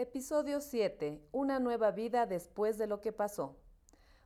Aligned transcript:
Episodio 0.00 0.60
7. 0.60 1.20
Una 1.32 1.58
nueva 1.58 1.90
vida 1.90 2.24
después 2.24 2.78
de 2.78 2.86
lo 2.86 3.00
que 3.00 3.10
pasó. 3.10 3.56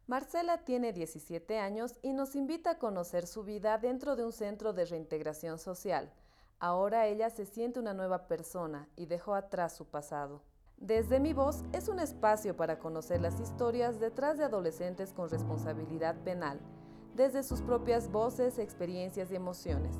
Marcela 0.06 0.66
tiene 0.66 0.92
17 0.92 1.58
años 1.58 1.98
y 2.02 2.12
nos 2.12 2.36
invita 2.36 2.72
a 2.72 2.78
conocer 2.78 3.26
su 3.26 3.42
vida 3.42 3.78
dentro 3.78 4.14
de 4.14 4.22
un 4.22 4.32
centro 4.32 4.74
de 4.74 4.84
reintegración 4.84 5.56
social. 5.56 6.12
Ahora 6.58 7.06
ella 7.06 7.30
se 7.30 7.46
siente 7.46 7.80
una 7.80 7.94
nueva 7.94 8.28
persona 8.28 8.86
y 8.96 9.06
dejó 9.06 9.34
atrás 9.34 9.74
su 9.74 9.86
pasado. 9.86 10.42
Desde 10.76 11.20
mi 11.20 11.32
voz 11.32 11.64
es 11.72 11.88
un 11.88 12.00
espacio 12.00 12.54
para 12.54 12.78
conocer 12.78 13.22
las 13.22 13.40
historias 13.40 13.98
detrás 13.98 14.36
de 14.36 14.44
adolescentes 14.44 15.14
con 15.14 15.30
responsabilidad 15.30 16.16
penal, 16.22 16.60
desde 17.16 17.42
sus 17.42 17.62
propias 17.62 18.12
voces, 18.12 18.58
experiencias 18.58 19.32
y 19.32 19.36
emociones, 19.36 19.96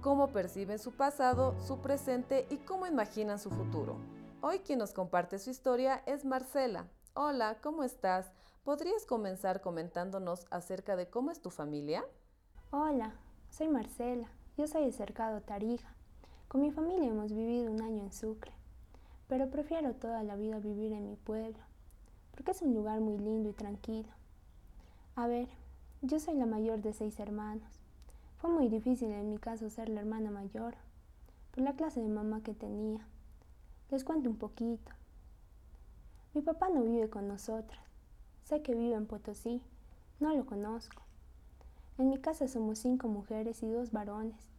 cómo 0.00 0.28
perciben 0.28 0.78
su 0.78 0.92
pasado, 0.92 1.56
su 1.58 1.78
presente 1.78 2.46
y 2.50 2.58
cómo 2.58 2.86
imaginan 2.86 3.40
su 3.40 3.50
futuro. 3.50 3.96
Hoy 4.40 4.60
quien 4.60 4.78
nos 4.78 4.92
comparte 4.92 5.40
su 5.40 5.50
historia 5.50 6.00
es 6.06 6.24
Marcela. 6.24 6.86
Hola, 7.14 7.56
¿cómo 7.60 7.82
estás? 7.82 8.30
¿Podrías 8.62 9.04
comenzar 9.04 9.60
comentándonos 9.60 10.46
acerca 10.50 10.94
de 10.94 11.10
cómo 11.10 11.32
es 11.32 11.40
tu 11.40 11.50
familia? 11.50 12.04
Hola, 12.70 13.14
soy 13.50 13.66
Marcela. 13.66 14.28
Yo 14.56 14.68
soy 14.68 14.84
de 14.84 14.92
Cercado 14.92 15.40
Tarija. 15.40 15.92
Con 16.46 16.60
mi 16.60 16.70
familia 16.70 17.08
hemos 17.08 17.32
vivido 17.32 17.72
un 17.72 17.82
año 17.82 18.04
en 18.04 18.12
Sucre, 18.12 18.52
pero 19.26 19.50
prefiero 19.50 19.94
toda 19.94 20.22
la 20.22 20.36
vida 20.36 20.60
vivir 20.60 20.92
en 20.92 21.08
mi 21.08 21.16
pueblo, 21.16 21.58
porque 22.30 22.52
es 22.52 22.62
un 22.62 22.74
lugar 22.74 23.00
muy 23.00 23.18
lindo 23.18 23.48
y 23.48 23.54
tranquilo. 23.54 24.08
A 25.16 25.26
ver, 25.26 25.48
yo 26.00 26.20
soy 26.20 26.36
la 26.36 26.46
mayor 26.46 26.80
de 26.80 26.92
seis 26.92 27.18
hermanos. 27.18 27.80
Fue 28.36 28.50
muy 28.50 28.68
difícil 28.68 29.10
en 29.10 29.30
mi 29.30 29.38
caso 29.38 29.68
ser 29.68 29.88
la 29.88 29.98
hermana 29.98 30.30
mayor, 30.30 30.76
por 31.50 31.64
la 31.64 31.74
clase 31.74 32.00
de 32.00 32.08
mamá 32.08 32.40
que 32.44 32.54
tenía. 32.54 33.04
Les 33.90 34.04
cuento 34.04 34.28
un 34.28 34.36
poquito. 34.36 34.92
Mi 36.34 36.42
papá 36.42 36.68
no 36.68 36.82
vive 36.82 37.08
con 37.08 37.26
nosotras. 37.26 37.80
Sé 38.44 38.60
que 38.60 38.74
vive 38.74 38.94
en 38.94 39.06
Potosí. 39.06 39.62
No 40.20 40.34
lo 40.34 40.44
conozco. 40.44 41.02
En 41.96 42.10
mi 42.10 42.18
casa 42.18 42.48
somos 42.48 42.80
cinco 42.80 43.08
mujeres 43.08 43.62
y 43.62 43.70
dos 43.70 43.90
varones, 43.90 44.50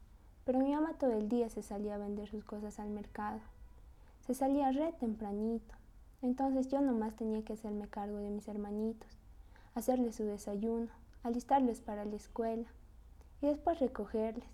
pero 0.45 0.57
mi 0.57 0.73
mamá 0.73 0.95
todo 0.95 1.11
el 1.11 1.29
día 1.29 1.47
se 1.49 1.61
salía 1.61 1.93
a 1.93 1.99
vender 1.99 2.27
sus 2.27 2.43
cosas 2.43 2.79
al 2.79 2.89
mercado. 2.89 3.39
Se 4.25 4.33
salía 4.33 4.71
re 4.71 4.93
tempranito. 4.93 5.75
Entonces 6.23 6.67
yo 6.67 6.81
nomás 6.81 7.15
tenía 7.15 7.45
que 7.45 7.53
hacerme 7.53 7.87
cargo 7.87 8.17
de 8.17 8.31
mis 8.31 8.47
hermanitos, 8.47 9.19
hacerles 9.75 10.15
su 10.15 10.23
desayuno, 10.23 10.89
alistarles 11.21 11.81
para 11.81 12.03
la 12.03 12.15
escuela 12.15 12.65
y 13.43 13.45
después 13.45 13.79
recogerles. 13.79 14.49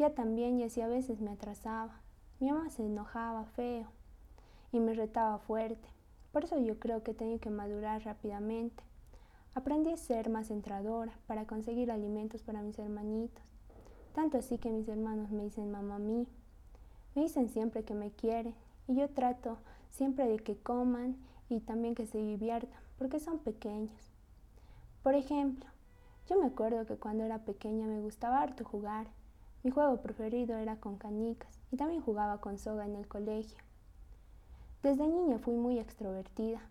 Ya 0.00 0.14
también 0.16 0.58
y 0.58 0.64
así 0.64 0.80
a 0.80 0.88
veces 0.88 1.20
me 1.20 1.30
atrasaba. 1.30 2.00
Mi 2.40 2.50
mamá 2.50 2.70
se 2.70 2.84
enojaba 2.84 3.44
feo 3.44 3.86
y 4.72 4.80
me 4.80 4.94
retaba 4.94 5.38
fuerte. 5.38 5.88
Por 6.32 6.44
eso 6.44 6.58
yo 6.58 6.78
creo 6.78 7.02
que 7.02 7.14
tengo 7.14 7.38
que 7.38 7.50
madurar 7.50 8.04
rápidamente. 8.04 8.82
Aprendí 9.54 9.90
a 9.90 9.96
ser 9.96 10.30
más 10.30 10.46
centradora 10.46 11.12
para 11.26 11.46
conseguir 11.46 11.90
alimentos 11.90 12.42
para 12.42 12.62
mis 12.62 12.78
hermanitos. 12.78 13.42
Tanto 14.14 14.38
así 14.38 14.58
que 14.58 14.70
mis 14.70 14.88
hermanos 14.88 15.30
me 15.30 15.44
dicen 15.44 15.70
mamá 15.70 15.96
a 15.96 15.98
mí. 15.98 16.26
Me 17.14 17.22
dicen 17.22 17.48
siempre 17.48 17.84
que 17.84 17.94
me 17.94 18.10
quieren 18.10 18.54
y 18.86 18.94
yo 18.94 19.08
trato 19.08 19.58
siempre 19.90 20.28
de 20.28 20.38
que 20.38 20.56
coman 20.56 21.16
y 21.48 21.60
también 21.60 21.94
que 21.94 22.06
se 22.06 22.18
diviertan 22.18 22.80
porque 22.96 23.18
son 23.18 23.38
pequeños. 23.38 24.12
Por 25.02 25.14
ejemplo, 25.14 25.68
yo 26.28 26.38
me 26.38 26.46
acuerdo 26.46 26.86
que 26.86 26.96
cuando 26.96 27.24
era 27.24 27.38
pequeña 27.38 27.86
me 27.86 28.00
gustaba 28.00 28.40
harto 28.40 28.64
jugar. 28.64 29.08
Mi 29.64 29.70
juego 29.70 30.00
preferido 30.00 30.56
era 30.58 30.76
con 30.76 30.96
canicas 30.96 31.58
y 31.72 31.76
también 31.76 32.02
jugaba 32.02 32.40
con 32.40 32.56
soga 32.56 32.86
en 32.86 32.94
el 32.94 33.08
colegio. 33.08 33.58
Desde 34.82 35.06
niña 35.06 35.38
fui 35.38 35.56
muy 35.56 35.78
extrovertida. 35.78 36.62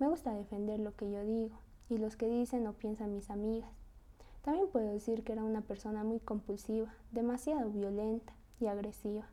Me 0.00 0.08
gusta 0.08 0.34
defender 0.34 0.80
lo 0.80 0.96
que 0.96 1.08
yo 1.12 1.22
digo 1.22 1.56
y 1.88 1.96
los 1.96 2.16
que 2.16 2.26
dicen 2.26 2.66
o 2.66 2.72
piensan 2.72 3.14
mis 3.14 3.30
amigas. 3.30 3.70
También 4.42 4.66
puedo 4.66 4.92
decir 4.92 5.22
que 5.22 5.32
era 5.32 5.44
una 5.44 5.60
persona 5.60 6.02
muy 6.02 6.18
compulsiva, 6.18 6.92
demasiado 7.12 7.70
violenta 7.70 8.32
y 8.58 8.66
agresiva. 8.66 9.28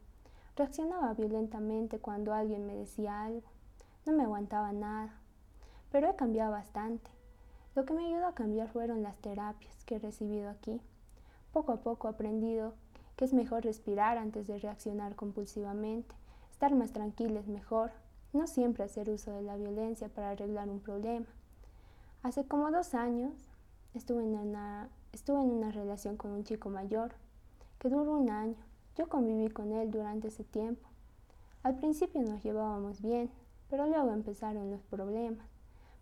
Reaccionaba 0.55 1.15
violentamente 1.15 1.97
cuando 1.97 2.31
alguien 2.31 2.67
me 2.67 2.75
decía 2.75 3.23
algo. 3.23 3.49
No 4.05 4.13
me 4.13 4.25
aguantaba 4.25 4.73
nada. 4.73 5.11
Pero 5.91 6.11
he 6.11 6.15
cambiado 6.15 6.51
bastante. 6.51 7.09
Lo 7.73 7.85
que 7.85 7.93
me 7.93 8.05
ayudó 8.05 8.27
a 8.27 8.35
cambiar 8.35 8.67
fueron 8.67 9.01
las 9.01 9.17
terapias 9.17 9.83
que 9.85 9.95
he 9.95 9.99
recibido 9.99 10.51
aquí. 10.51 10.79
Poco 11.51 11.71
a 11.71 11.77
poco 11.77 12.07
he 12.07 12.11
aprendido 12.11 12.75
que 13.15 13.25
es 13.25 13.33
mejor 13.33 13.63
respirar 13.63 14.19
antes 14.19 14.45
de 14.45 14.59
reaccionar 14.59 15.15
compulsivamente. 15.15 16.13
Estar 16.51 16.75
más 16.75 16.91
tranquila 16.91 17.39
es 17.39 17.47
mejor, 17.47 17.91
no 18.33 18.47
siempre 18.47 18.83
hacer 18.83 19.09
uso 19.09 19.31
de 19.31 19.41
la 19.41 19.57
violencia 19.57 20.09
para 20.09 20.31
arreglar 20.31 20.69
un 20.69 20.79
problema. 20.79 21.25
Hace 22.21 22.45
como 22.45 22.69
dos 22.69 22.93
años 22.93 23.33
estuve 23.93 24.23
en 24.23 24.35
una, 24.35 24.89
estuve 25.13 25.41
en 25.41 25.51
una 25.51 25.71
relación 25.71 26.17
con 26.17 26.31
un 26.31 26.43
chico 26.43 26.69
mayor 26.69 27.13
que 27.79 27.89
duró 27.89 28.17
un 28.17 28.29
año. 28.29 28.57
Yo 28.95 29.07
conviví 29.07 29.49
con 29.49 29.71
él 29.71 29.89
durante 29.89 30.27
ese 30.27 30.43
tiempo. 30.43 30.87
Al 31.63 31.77
principio 31.77 32.21
nos 32.21 32.43
llevábamos 32.43 33.01
bien, 33.01 33.31
pero 33.69 33.87
luego 33.87 34.11
empezaron 34.11 34.71
los 34.71 34.83
problemas, 34.83 35.47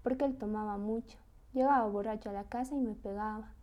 porque 0.04 0.26
él 0.26 0.38
tomaba 0.38 0.78
mucho. 0.78 1.18
Llegaba 1.54 1.88
borracho 1.88 2.30
a 2.30 2.34
la 2.34 2.44
casa 2.44 2.76
y 2.76 2.80
me 2.80 2.96
pegaba. 2.96 3.54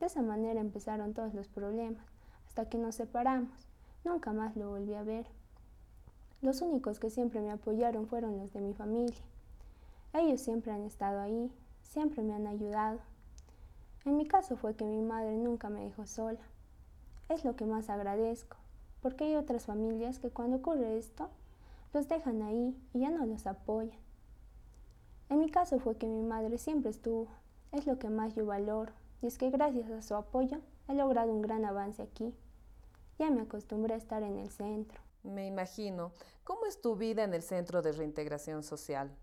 De 0.00 0.06
esa 0.06 0.22
manera 0.22 0.60
empezaron 0.60 1.14
todos 1.14 1.34
los 1.34 1.48
problemas, 1.48 2.04
hasta 2.46 2.68
que 2.68 2.78
nos 2.78 2.94
separamos. 2.94 3.68
Nunca 4.04 4.32
más 4.32 4.56
lo 4.56 4.70
volví 4.70 4.94
a 4.94 5.02
ver. 5.02 5.26
Los 6.42 6.62
únicos 6.62 6.98
que 6.98 7.10
siempre 7.10 7.42
me 7.42 7.50
apoyaron 7.50 8.06
fueron 8.06 8.38
los 8.38 8.50
de 8.54 8.60
mi 8.60 8.72
familia. 8.72 9.20
Ellos 10.14 10.40
siempre 10.40 10.72
han 10.72 10.84
estado 10.84 11.20
ahí, 11.20 11.52
siempre 11.82 12.22
me 12.22 12.32
han 12.32 12.46
ayudado. 12.46 12.98
En 14.06 14.16
mi 14.16 14.26
caso 14.26 14.56
fue 14.56 14.74
que 14.74 14.86
mi 14.86 15.02
madre 15.02 15.36
nunca 15.36 15.68
me 15.68 15.84
dejó 15.84 16.06
sola. 16.06 16.40
Es 17.28 17.44
lo 17.44 17.56
que 17.56 17.66
más 17.66 17.90
agradezco, 17.90 18.56
porque 19.02 19.24
hay 19.24 19.36
otras 19.36 19.66
familias 19.66 20.18
que 20.18 20.30
cuando 20.30 20.56
ocurre 20.56 20.96
esto, 20.96 21.28
los 21.92 22.08
dejan 22.08 22.40
ahí 22.40 22.74
y 22.94 23.00
ya 23.00 23.10
no 23.10 23.26
los 23.26 23.46
apoyan. 23.46 23.98
En 25.28 25.40
mi 25.40 25.50
caso 25.50 25.78
fue 25.78 25.96
que 25.96 26.06
mi 26.06 26.22
madre 26.22 26.56
siempre 26.56 26.90
estuvo, 26.90 27.28
es 27.70 27.86
lo 27.86 27.98
que 27.98 28.08
más 28.08 28.34
yo 28.34 28.46
valoro, 28.46 28.92
y 29.20 29.26
es 29.26 29.36
que 29.36 29.50
gracias 29.50 29.90
a 29.90 30.00
su 30.00 30.14
apoyo 30.14 30.58
he 30.88 30.94
logrado 30.94 31.32
un 31.32 31.42
gran 31.42 31.66
avance 31.66 32.02
aquí. 32.02 32.34
Ya 33.18 33.30
me 33.30 33.42
acostumbré 33.42 33.92
a 33.92 33.98
estar 33.98 34.22
en 34.22 34.38
el 34.38 34.50
centro. 34.50 35.09
Me 35.22 35.46
imagino. 35.46 36.12
¿Cómo 36.44 36.64
es 36.66 36.80
tu 36.80 36.96
vida 36.96 37.24
en 37.24 37.34
el 37.34 37.42
Centro 37.42 37.82
de 37.82 37.92
Reintegración 37.92 38.62
Social? 38.62 39.14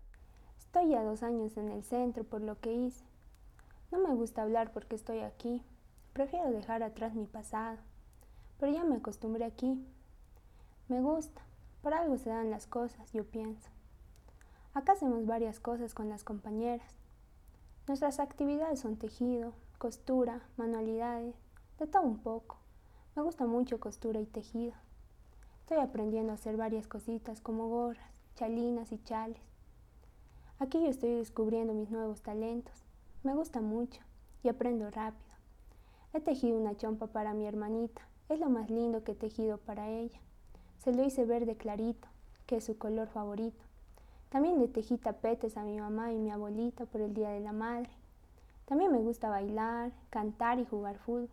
Estoy 0.58 0.90
ya 0.90 1.02
dos 1.02 1.22
años 1.22 1.56
en 1.56 1.70
el 1.70 1.82
centro 1.82 2.24
por 2.24 2.40
lo 2.40 2.60
que 2.60 2.72
hice. 2.72 3.04
No 3.90 3.98
me 3.98 4.14
gusta 4.14 4.42
hablar 4.42 4.72
porque 4.72 4.94
estoy 4.94 5.20
aquí. 5.20 5.62
Prefiero 6.12 6.50
dejar 6.52 6.82
atrás 6.82 7.14
mi 7.14 7.26
pasado. 7.26 7.78
Pero 8.60 8.72
ya 8.72 8.84
me 8.84 8.96
acostumbré 8.96 9.44
aquí. 9.44 9.84
Me 10.88 11.00
gusta. 11.00 11.42
Por 11.82 11.94
algo 11.94 12.16
se 12.16 12.30
dan 12.30 12.50
las 12.50 12.66
cosas, 12.66 13.12
yo 13.12 13.24
pienso. 13.24 13.68
Acá 14.74 14.92
hacemos 14.92 15.26
varias 15.26 15.58
cosas 15.58 15.94
con 15.94 16.08
las 16.08 16.22
compañeras. 16.22 16.96
Nuestras 17.88 18.20
actividades 18.20 18.80
son 18.80 18.96
tejido, 18.96 19.52
costura, 19.78 20.42
manualidades, 20.56 21.34
de 21.78 21.86
todo 21.86 22.02
un 22.02 22.18
poco. 22.18 22.58
Me 23.16 23.22
gusta 23.22 23.46
mucho 23.46 23.80
costura 23.80 24.20
y 24.20 24.26
tejido. 24.26 24.74
Estoy 25.68 25.84
aprendiendo 25.84 26.32
a 26.32 26.36
hacer 26.36 26.56
varias 26.56 26.86
cositas 26.86 27.42
como 27.42 27.68
gorras, 27.68 28.10
chalinas 28.36 28.90
y 28.90 28.98
chales. 29.04 29.42
Aquí 30.58 30.80
yo 30.80 30.86
estoy 30.86 31.10
descubriendo 31.10 31.74
mis 31.74 31.90
nuevos 31.90 32.22
talentos. 32.22 32.72
Me 33.22 33.34
gusta 33.34 33.60
mucho 33.60 34.00
y 34.42 34.48
aprendo 34.48 34.90
rápido. 34.90 35.28
He 36.14 36.20
tejido 36.20 36.58
una 36.58 36.74
chompa 36.74 37.08
para 37.08 37.34
mi 37.34 37.44
hermanita. 37.44 38.00
Es 38.30 38.40
lo 38.40 38.48
más 38.48 38.70
lindo 38.70 39.04
que 39.04 39.12
he 39.12 39.14
tejido 39.14 39.58
para 39.58 39.90
ella. 39.90 40.18
Se 40.78 40.94
lo 40.94 41.04
hice 41.04 41.26
verde 41.26 41.58
clarito, 41.58 42.08
que 42.46 42.56
es 42.56 42.64
su 42.64 42.78
color 42.78 43.08
favorito. 43.08 43.62
También 44.30 44.58
le 44.58 44.68
tejí 44.68 44.96
tapetes 44.96 45.58
a 45.58 45.64
mi 45.64 45.78
mamá 45.78 46.14
y 46.14 46.16
mi 46.16 46.30
abuelita 46.30 46.86
por 46.86 47.02
el 47.02 47.12
Día 47.12 47.28
de 47.28 47.40
la 47.40 47.52
Madre. 47.52 47.90
También 48.64 48.90
me 48.90 49.00
gusta 49.00 49.28
bailar, 49.28 49.92
cantar 50.08 50.60
y 50.60 50.64
jugar 50.64 50.96
fútbol. 50.96 51.28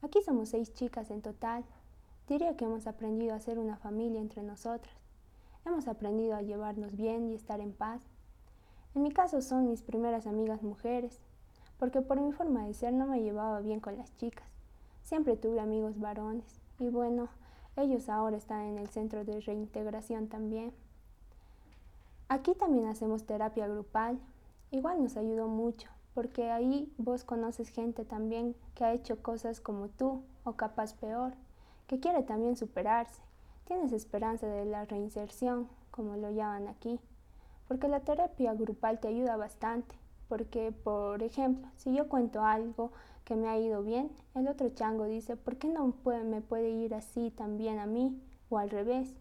Aquí 0.00 0.20
somos 0.22 0.48
seis 0.48 0.74
chicas 0.74 1.12
en 1.12 1.22
total 1.22 1.64
Diría 2.28 2.56
que 2.56 2.64
hemos 2.64 2.86
aprendido 2.86 3.34
a 3.34 3.40
ser 3.40 3.58
una 3.58 3.76
familia 3.76 4.20
entre 4.20 4.42
nosotras. 4.42 4.94
Hemos 5.64 5.88
aprendido 5.88 6.36
a 6.36 6.42
llevarnos 6.42 6.96
bien 6.96 7.28
y 7.28 7.34
estar 7.34 7.60
en 7.60 7.72
paz. 7.72 8.00
En 8.94 9.02
mi 9.02 9.10
caso 9.10 9.42
son 9.42 9.68
mis 9.68 9.82
primeras 9.82 10.26
amigas 10.26 10.62
mujeres, 10.62 11.20
porque 11.78 12.00
por 12.00 12.20
mi 12.20 12.32
forma 12.32 12.64
de 12.66 12.74
ser 12.74 12.92
no 12.92 13.06
me 13.06 13.22
llevaba 13.22 13.60
bien 13.60 13.80
con 13.80 13.96
las 13.96 14.16
chicas. 14.16 14.46
Siempre 15.02 15.36
tuve 15.36 15.60
amigos 15.60 15.98
varones 15.98 16.60
y 16.78 16.88
bueno, 16.88 17.28
ellos 17.76 18.08
ahora 18.08 18.36
están 18.36 18.62
en 18.62 18.78
el 18.78 18.88
centro 18.88 19.24
de 19.24 19.40
reintegración 19.40 20.28
también. 20.28 20.72
Aquí 22.28 22.54
también 22.54 22.86
hacemos 22.86 23.24
terapia 23.24 23.66
grupal. 23.66 24.18
Igual 24.70 25.02
nos 25.02 25.16
ayudó 25.16 25.48
mucho, 25.48 25.90
porque 26.14 26.50
ahí 26.50 26.92
vos 26.98 27.24
conoces 27.24 27.68
gente 27.68 28.04
también 28.04 28.54
que 28.74 28.84
ha 28.84 28.92
hecho 28.92 29.22
cosas 29.22 29.60
como 29.60 29.88
tú 29.88 30.22
o 30.44 30.52
capaz 30.52 30.94
peor 30.94 31.34
que 31.92 32.00
quiere 32.00 32.22
también 32.22 32.56
superarse. 32.56 33.20
Tienes 33.66 33.92
esperanza 33.92 34.46
de 34.46 34.64
la 34.64 34.86
reinserción 34.86 35.68
como 35.90 36.16
lo 36.16 36.30
llaman 36.30 36.66
aquí, 36.68 36.98
porque 37.68 37.86
la 37.86 38.00
terapia 38.00 38.54
grupal 38.54 38.98
te 38.98 39.08
ayuda 39.08 39.36
bastante, 39.36 39.94
porque, 40.26 40.72
por 40.72 41.22
ejemplo, 41.22 41.68
si 41.76 41.94
yo 41.94 42.08
cuento 42.08 42.46
algo 42.46 42.92
que 43.26 43.36
me 43.36 43.46
ha 43.46 43.58
ido 43.58 43.82
bien, 43.82 44.10
el 44.34 44.48
otro 44.48 44.70
chango 44.70 45.04
dice, 45.04 45.36
¿por 45.36 45.58
qué 45.58 45.68
no 45.68 45.92
me 46.24 46.40
puede 46.40 46.70
ir 46.70 46.94
así 46.94 47.30
también 47.30 47.78
a 47.78 47.84
mí? 47.84 48.18
O 48.48 48.56
al 48.56 48.70
revés, 48.70 49.12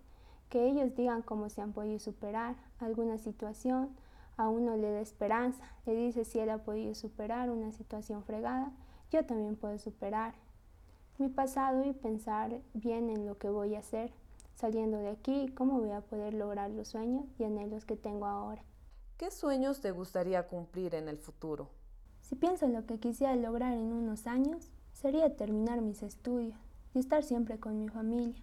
que 0.48 0.66
ellos 0.66 0.96
digan 0.96 1.24
cómo 1.24 1.50
se 1.50 1.62
han 1.62 1.74
podido 1.74 2.00
superar 2.00 2.56
alguna 2.80 3.18
situación, 3.18 3.90
a 4.38 4.48
uno 4.48 4.78
le 4.78 4.92
da 4.92 5.02
esperanza, 5.02 5.66
le 5.86 5.94
dice 5.94 6.24
si 6.24 6.40
él 6.40 6.50
ha 6.50 6.60
podido 6.60 6.96
superar 6.96 7.50
una 7.50 7.74
situación 7.74 8.24
fregada, 8.24 8.72
yo 9.12 9.26
también 9.26 9.58
puedo 9.58 9.78
superar 9.78 10.36
mi 11.18 11.30
pasado 11.30 11.86
y 11.86 11.94
pensar 11.94 12.62
bien 12.74 13.10
en 13.10 13.25
lo 13.25 13.38
que 13.38 13.50
voy 13.50 13.75
a 13.75 13.80
hacer, 13.80 14.12
saliendo 14.56 14.98
de 14.98 15.10
aquí, 15.10 15.52
cómo 15.56 15.80
voy 15.80 15.92
a 15.92 16.02
poder 16.02 16.34
lograr 16.34 16.72
los 16.72 16.90
sueños 16.90 17.25
y 17.38 17.44
anhelos 17.44 17.86
que 17.86 17.96
tengo 17.96 18.25
ahora. 18.25 18.63
¿Qué 19.18 19.30
sueños 19.31 19.81
te 19.81 19.92
gustaría 19.92 20.48
cumplir 20.48 20.96
en 20.96 21.08
el 21.08 21.18
futuro? 21.18 21.69
Si 22.22 22.36
pienso 22.36 22.66
en 22.66 22.74
lo 22.74 22.86
que 22.86 23.00
quisiera 23.00 23.36
lograr 23.36 23.74
en 23.74 23.94
unos 23.94 24.25
años, 24.25 24.72
sería 24.94 25.36
terminar 25.36 25.81
mis 25.81 26.02
estudios 26.02 26.58
y 26.94 27.00
estar 27.00 27.24
siempre 27.24 27.60
con 27.60 27.80
mi 27.80 27.90
familia. 27.90 28.42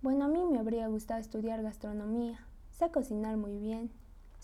Bueno, 0.00 0.24
a 0.24 0.28
mí 0.28 0.44
me 0.44 0.58
habría 0.58 0.88
gustado 0.88 1.20
estudiar 1.20 1.62
gastronomía. 1.62 2.38
Sé 2.70 2.90
cocinar 2.90 3.36
muy 3.36 3.58
bien. 3.58 3.90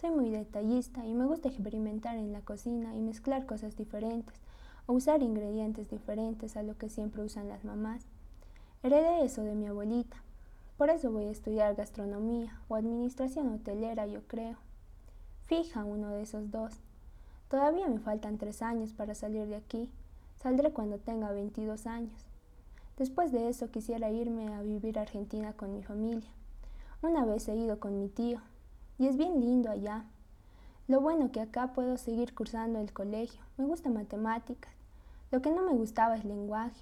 Soy 0.01 0.11
muy 0.11 0.31
detallista 0.31 1.05
y 1.07 1.15
me 1.15 1.27
gusta 1.27 1.49
experimentar 1.49 2.17
en 2.17 2.33
la 2.33 2.43
cocina 2.43 2.95
y 2.95 3.01
mezclar 3.01 3.47
cosas 3.47 3.77
diferentes 3.77 4.35
o 4.89 4.95
usar 4.95 5.23
ingredientes 5.23 5.91
diferentes 5.91 6.57
a 6.57 6.63
lo 6.63 6.79
que 6.79 6.89
siempre 6.89 7.23
usan 7.23 7.49
las 7.49 7.63
mamás. 7.63 8.07
Heredé 8.83 9.23
eso 9.23 9.43
de 9.43 9.55
mi 9.55 9.67
abuelita. 9.67 10.17
Por 10.79 10.89
eso 10.89 11.13
voy 11.13 11.27
a 11.27 11.31
estudiar 11.31 11.75
gastronomía 11.75 12.59
o 12.69 12.75
administración 12.75 13.53
hotelera, 13.53 14.07
yo 14.07 14.23
creo. 14.27 14.57
Fija 15.45 15.85
uno 15.85 16.09
de 16.09 16.23
esos 16.23 16.51
dos. 16.51 16.73
Todavía 17.51 17.87
me 17.87 18.01
faltan 18.01 18.39
tres 18.39 18.63
años 18.63 18.95
para 18.95 19.15
salir 19.15 19.47
de 19.47 19.57
aquí. 19.57 19.91
Saldré 20.43 20.73
cuando 20.73 20.99
tenga 20.99 21.33
22 21.33 21.87
años. 21.87 22.25
Después 22.97 23.31
de 23.31 23.49
eso 23.49 23.71
quisiera 23.71 24.11
irme 24.11 24.55
a 24.55 24.63
vivir 24.63 24.99
a 24.99 25.03
Argentina 25.03 25.53
con 25.53 25.75
mi 25.75 25.83
familia. 25.83 26.31
Una 27.03 27.27
vez 27.27 27.47
he 27.49 27.55
ido 27.55 27.79
con 27.79 28.01
mi 28.01 28.09
tío, 28.09 28.41
y 28.99 29.07
es 29.07 29.19
bien 29.19 29.41
lindo 29.41 29.71
allá. 29.71 30.07
Lo 30.87 31.03
bueno 31.03 31.31
que 31.31 31.43
acá 31.43 31.75
puedo 31.75 31.99
seguir 31.99 32.35
cursando 32.35 32.81
el 32.81 32.95
colegio. 32.95 33.43
Me 33.59 33.67
gusta 33.67 33.91
matemáticas. 33.91 34.78
Lo 35.31 35.43
que 35.43 35.51
no 35.51 35.63
me 35.63 35.73
gustaba 35.73 36.17
es 36.17 36.25
lenguaje. 36.25 36.81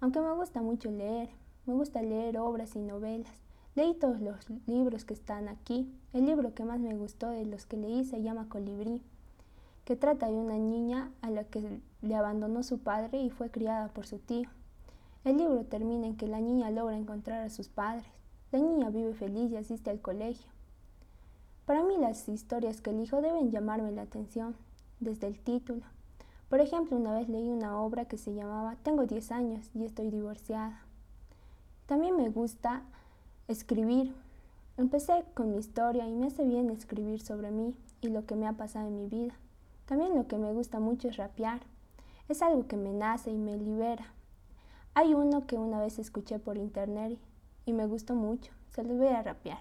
Aunque 0.00 0.20
me 0.20 0.32
gusta 0.32 0.62
mucho 0.62 0.92
leer, 0.92 1.28
me 1.66 1.74
gusta 1.74 2.02
leer 2.02 2.38
obras 2.38 2.76
y 2.76 2.78
novelas. 2.78 3.32
Leí 3.74 3.94
todos 3.94 4.20
los 4.20 4.48
libros 4.66 5.04
que 5.04 5.14
están 5.14 5.48
aquí. 5.48 5.92
El 6.12 6.26
libro 6.26 6.54
que 6.54 6.64
más 6.64 6.78
me 6.78 6.94
gustó 6.94 7.30
de 7.30 7.44
los 7.46 7.66
que 7.66 7.76
leí 7.76 8.04
se 8.04 8.22
llama 8.22 8.48
Colibrí, 8.48 9.02
que 9.84 9.96
trata 9.96 10.28
de 10.28 10.34
una 10.34 10.56
niña 10.56 11.10
a 11.20 11.30
la 11.30 11.44
que 11.44 11.80
le 12.00 12.14
abandonó 12.14 12.62
su 12.62 12.78
padre 12.78 13.20
y 13.20 13.30
fue 13.30 13.50
criada 13.50 13.88
por 13.88 14.06
su 14.06 14.18
tío. 14.18 14.48
El 15.24 15.38
libro 15.38 15.64
termina 15.64 16.06
en 16.06 16.16
que 16.16 16.28
la 16.28 16.40
niña 16.40 16.70
logra 16.70 16.96
encontrar 16.96 17.42
a 17.42 17.50
sus 17.50 17.68
padres. 17.68 18.06
La 18.52 18.60
niña 18.60 18.90
vive 18.90 19.14
feliz 19.14 19.50
y 19.50 19.56
asiste 19.56 19.90
al 19.90 20.00
colegio. 20.00 20.50
Para 21.66 21.82
mí 21.82 21.96
las 21.98 22.28
historias 22.28 22.80
que 22.80 22.90
elijo 22.90 23.20
deben 23.20 23.50
llamarme 23.50 23.90
la 23.90 24.02
atención, 24.02 24.54
desde 25.00 25.26
el 25.26 25.40
título. 25.40 25.82
Por 26.48 26.60
ejemplo, 26.60 26.96
una 26.96 27.12
vez 27.12 27.28
leí 27.28 27.48
una 27.48 27.78
obra 27.80 28.06
que 28.06 28.16
se 28.16 28.34
llamaba 28.34 28.76
Tengo 28.82 29.04
10 29.04 29.32
años 29.32 29.70
y 29.74 29.84
estoy 29.84 30.10
divorciada. 30.10 30.80
También 31.86 32.16
me 32.16 32.30
gusta 32.30 32.82
Escribir. 33.48 34.14
Empecé 34.76 35.24
con 35.32 35.52
mi 35.52 35.58
historia 35.58 36.06
y 36.06 36.14
me 36.14 36.26
hace 36.26 36.44
bien 36.44 36.68
escribir 36.68 37.20
sobre 37.20 37.50
mí 37.50 37.74
y 38.02 38.08
lo 38.08 38.26
que 38.26 38.34
me 38.34 38.46
ha 38.46 38.52
pasado 38.52 38.88
en 38.88 38.96
mi 38.96 39.06
vida. 39.06 39.34
También 39.86 40.14
lo 40.14 40.26
que 40.26 40.36
me 40.36 40.52
gusta 40.52 40.80
mucho 40.80 41.08
es 41.08 41.16
rapear. 41.16 41.60
Es 42.28 42.42
algo 42.42 42.66
que 42.66 42.76
me 42.76 42.92
nace 42.92 43.30
y 43.30 43.38
me 43.38 43.56
libera. 43.56 44.12
Hay 44.92 45.14
uno 45.14 45.46
que 45.46 45.56
una 45.56 45.80
vez 45.80 45.98
escuché 45.98 46.38
por 46.38 46.58
internet 46.58 47.18
y 47.64 47.72
me 47.72 47.86
gustó 47.86 48.14
mucho. 48.14 48.52
Se 48.68 48.82
los 48.82 48.98
voy 48.98 49.08
a 49.08 49.22
rapear. 49.22 49.60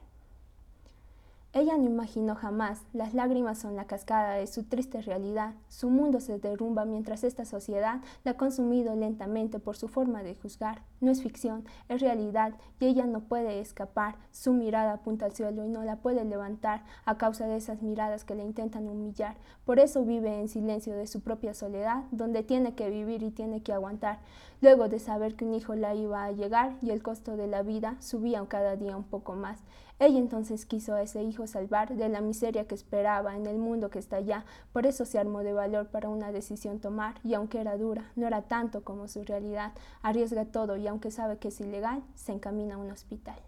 Ella 1.53 1.77
no 1.77 1.85
imaginó 1.85 2.35
jamás, 2.35 2.83
las 2.91 3.13
lágrimas 3.13 3.57
son 3.57 3.75
la 3.75 3.88
cascada 3.88 4.33
de 4.33 4.47
su 4.47 4.63
triste 4.63 5.01
realidad, 5.01 5.55
su 5.69 5.89
mundo 5.89 6.19
se 6.19 6.38
derrumba 6.39 6.83
mientras 6.83 7.23
esta 7.23 7.45
sociedad 7.45 8.01
la 8.25 8.31
ha 8.31 8.38
consumido 8.38 8.95
lentamente 8.95 9.57
por 9.57 9.77
su 9.77 9.88
forma 9.88 10.23
de 10.23 10.35
juzgar. 10.35 10.83
No 10.99 11.09
es 11.09 11.23
ficción, 11.23 11.63
es 11.88 12.01
realidad 12.01 12.53
y 12.79 12.88
ella 12.88 13.05
no 13.05 13.21
puede 13.21 13.59
escapar, 13.61 14.17
su 14.31 14.51
mirada 14.53 14.94
apunta 14.94 15.25
al 15.25 15.31
cielo 15.31 15.63
y 15.63 15.69
no 15.69 15.83
la 15.83 15.95
puede 15.95 16.25
levantar 16.25 16.83
a 17.05 17.17
causa 17.17 17.47
de 17.47 17.55
esas 17.55 17.81
miradas 17.81 18.25
que 18.25 18.35
le 18.35 18.44
intentan 18.44 18.88
humillar. 18.88 19.38
Por 19.65 19.79
eso 19.79 20.03
vive 20.03 20.39
en 20.39 20.49
silencio 20.49 20.95
de 20.95 21.07
su 21.07 21.21
propia 21.21 21.53
soledad, 21.53 22.03
donde 22.11 22.44
tiene 22.44 22.75
que 22.75 22.89
vivir 22.89 23.23
y 23.23 23.31
tiene 23.31 23.63
que 23.63 23.73
aguantar. 23.73 24.19
Luego 24.59 24.89
de 24.89 24.99
saber 24.99 25.35
que 25.35 25.45
un 25.45 25.53
hijo 25.53 25.75
la 25.75 25.95
iba 25.95 26.23
a 26.23 26.31
llegar 26.31 26.75
y 26.81 26.89
el 26.89 27.01
costo 27.01 27.38
de 27.38 27.47
la 27.47 27.63
vida 27.63 27.95
subía 27.99 28.44
cada 28.47 28.75
día 28.75 28.97
un 28.97 29.03
poco 29.03 29.33
más. 29.33 29.59
Ella 29.99 30.19
entonces 30.19 30.67
quiso 30.67 30.94
a 30.94 31.01
ese 31.01 31.23
hijo 31.23 31.47
salvar 31.47 31.95
de 31.95 32.07
la 32.07 32.21
miseria 32.21 32.67
que 32.67 32.75
esperaba 32.75 33.35
en 33.35 33.47
el 33.47 33.57
mundo 33.57 33.89
que 33.89 33.97
está 33.97 34.17
allá, 34.17 34.45
por 34.71 34.85
eso 34.85 35.05
se 35.05 35.17
armó 35.17 35.39
de 35.41 35.53
valor 35.53 35.88
para 35.88 36.09
una 36.09 36.31
decisión 36.31 36.79
tomar, 36.79 37.19
y 37.23 37.33
aunque 37.33 37.59
era 37.59 37.77
dura, 37.77 38.11
no 38.15 38.27
era 38.27 38.44
tanto 38.44 38.83
como 38.83 39.07
su 39.07 39.23
realidad, 39.23 39.73
arriesga 40.03 40.45
todo 40.45 40.77
y 40.77 40.85
aunque 40.85 41.09
sabe 41.09 41.39
que 41.39 41.47
es 41.47 41.59
ilegal, 41.61 42.03
se 42.13 42.31
encamina 42.31 42.75
a 42.75 42.77
un 42.77 42.91
hospital. 42.91 43.39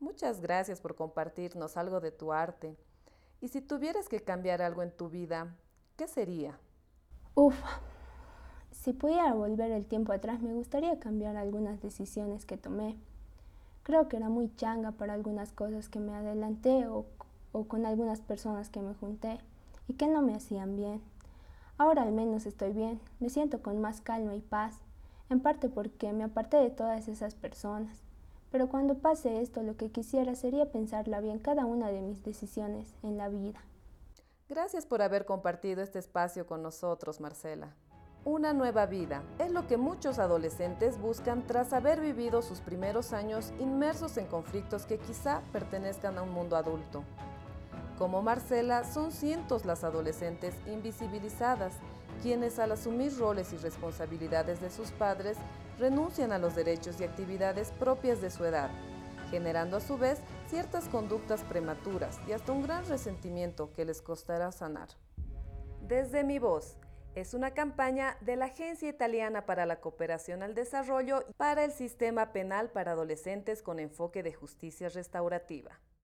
Muchas 0.00 0.40
gracias 0.40 0.80
por 0.80 0.94
compartirnos 0.96 1.76
algo 1.76 2.00
de 2.00 2.10
tu 2.10 2.32
arte. 2.32 2.76
Y 3.42 3.48
si 3.48 3.60
tuvieras 3.60 4.08
que 4.08 4.20
cambiar 4.20 4.62
algo 4.62 4.82
en 4.82 4.90
tu 4.90 5.10
vida, 5.10 5.54
¿qué 5.96 6.08
sería? 6.08 6.58
Uf, 7.34 7.54
si 8.70 8.92
pudiera 8.92 9.32
volver 9.34 9.70
el 9.70 9.84
tiempo 9.84 10.12
atrás, 10.12 10.40
me 10.40 10.54
gustaría 10.54 10.98
cambiar 10.98 11.36
algunas 11.36 11.80
decisiones 11.82 12.46
que 12.46 12.56
tomé 12.56 12.96
Creo 13.82 14.08
que 14.08 14.16
era 14.16 14.28
muy 14.28 14.54
changa 14.56 14.92
para 14.92 15.14
algunas 15.14 15.52
cosas 15.52 15.88
que 15.88 15.98
me 15.98 16.14
adelanté 16.14 16.86
o, 16.86 17.06
o 17.52 17.64
con 17.64 17.84
algunas 17.86 18.20
personas 18.20 18.68
que 18.68 18.80
me 18.80 18.94
junté 18.94 19.38
y 19.88 19.94
que 19.94 20.06
no 20.06 20.22
me 20.22 20.34
hacían 20.34 20.76
bien. 20.76 21.02
Ahora 21.78 22.02
al 22.02 22.12
menos 22.12 22.46
estoy 22.46 22.72
bien, 22.72 23.00
me 23.18 23.28
siento 23.28 23.60
con 23.60 23.80
más 23.80 24.00
calma 24.00 24.36
y 24.36 24.40
paz, 24.40 24.78
en 25.30 25.40
parte 25.40 25.68
porque 25.68 26.12
me 26.12 26.24
aparté 26.24 26.58
de 26.58 26.70
todas 26.70 27.08
esas 27.08 27.34
personas. 27.34 28.02
Pero 28.52 28.68
cuando 28.68 28.98
pase 28.98 29.40
esto, 29.40 29.62
lo 29.62 29.76
que 29.76 29.90
quisiera 29.90 30.34
sería 30.34 30.70
pensarla 30.70 31.20
bien 31.20 31.38
cada 31.38 31.64
una 31.64 31.88
de 31.88 32.02
mis 32.02 32.22
decisiones 32.22 32.94
en 33.02 33.16
la 33.16 33.30
vida. 33.30 33.60
Gracias 34.48 34.84
por 34.84 35.00
haber 35.00 35.24
compartido 35.24 35.82
este 35.82 35.98
espacio 35.98 36.46
con 36.46 36.62
nosotros, 36.62 37.20
Marcela. 37.20 37.74
Una 38.24 38.52
nueva 38.52 38.86
vida 38.86 39.24
es 39.40 39.50
lo 39.50 39.66
que 39.66 39.76
muchos 39.76 40.20
adolescentes 40.20 40.96
buscan 41.00 41.44
tras 41.44 41.72
haber 41.72 42.00
vivido 42.00 42.40
sus 42.40 42.60
primeros 42.60 43.12
años 43.12 43.52
inmersos 43.58 44.16
en 44.16 44.26
conflictos 44.26 44.86
que 44.86 44.98
quizá 44.98 45.42
pertenezcan 45.50 46.16
a 46.16 46.22
un 46.22 46.30
mundo 46.30 46.54
adulto. 46.54 47.02
Como 47.98 48.22
Marcela, 48.22 48.84
son 48.84 49.10
cientos 49.10 49.64
las 49.64 49.82
adolescentes 49.82 50.54
invisibilizadas, 50.66 51.74
quienes 52.22 52.60
al 52.60 52.70
asumir 52.70 53.18
roles 53.18 53.52
y 53.52 53.56
responsabilidades 53.56 54.60
de 54.60 54.70
sus 54.70 54.92
padres 54.92 55.36
renuncian 55.80 56.30
a 56.30 56.38
los 56.38 56.54
derechos 56.54 57.00
y 57.00 57.04
actividades 57.04 57.72
propias 57.72 58.20
de 58.20 58.30
su 58.30 58.44
edad, 58.44 58.70
generando 59.32 59.78
a 59.78 59.80
su 59.80 59.98
vez 59.98 60.20
ciertas 60.46 60.88
conductas 60.88 61.42
prematuras 61.42 62.20
y 62.28 62.32
hasta 62.32 62.52
un 62.52 62.62
gran 62.62 62.86
resentimiento 62.86 63.72
que 63.72 63.84
les 63.84 64.00
costará 64.00 64.52
sanar. 64.52 64.90
Desde 65.80 66.22
mi 66.22 66.38
voz, 66.38 66.76
es 67.14 67.34
una 67.34 67.52
campaña 67.52 68.16
de 68.20 68.36
la 68.36 68.46
Agencia 68.46 68.88
Italiana 68.88 69.44
para 69.44 69.66
la 69.66 69.80
Cooperación 69.80 70.42
al 70.42 70.54
Desarrollo 70.54 71.24
para 71.36 71.64
el 71.64 71.72
Sistema 71.72 72.32
Penal 72.32 72.70
para 72.70 72.92
Adolescentes 72.92 73.62
con 73.62 73.78
enfoque 73.78 74.22
de 74.22 74.32
justicia 74.32 74.88
restaurativa. 74.88 75.78